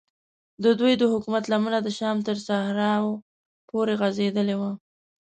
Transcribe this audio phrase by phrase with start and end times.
[0.63, 3.09] ددوی د حکومت لمنه د شام تر صحراو
[3.69, 4.71] پورې غځېدلې وه.